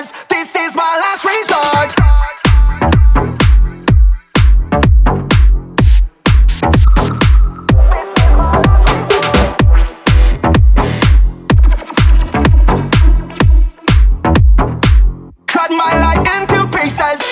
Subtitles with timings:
[0.00, 1.94] This is my last resort.
[15.46, 15.92] Cut my
[16.34, 17.29] into pieces.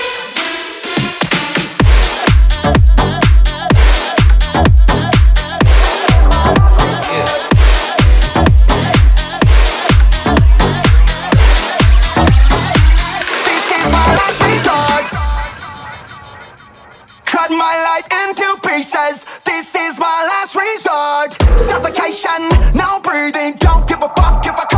[17.49, 19.25] cut my life into pieces.
[19.45, 21.61] This is my last resort.
[21.61, 23.55] Suffocation, no breathing.
[23.59, 24.78] Don't give a fuck if I.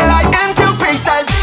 [0.00, 1.37] I like empty pieces.